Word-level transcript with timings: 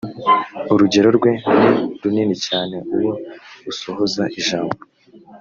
urugerero 0.73 1.11
rwe 1.17 1.31
ni 1.37 1.99
runini 2.01 2.35
cyane 2.47 2.75
uwo 2.95 3.11
usohoza 3.71 4.23
ijambo 4.39 4.77